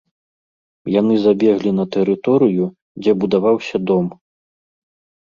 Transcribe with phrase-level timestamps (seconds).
[0.99, 2.65] Яны забеглі на тэрыторыю,
[3.01, 4.05] дзе будаваўся дом.